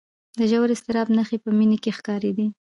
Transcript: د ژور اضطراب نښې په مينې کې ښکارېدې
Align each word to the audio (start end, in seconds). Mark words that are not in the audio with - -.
د 0.37 0.39
ژور 0.51 0.69
اضطراب 0.75 1.07
نښې 1.17 1.37
په 1.43 1.49
مينې 1.57 1.77
کې 1.83 1.91
ښکارېدې 1.97 2.47